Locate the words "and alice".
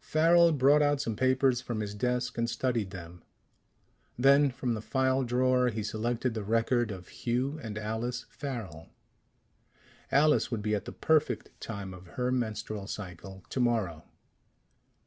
7.62-8.24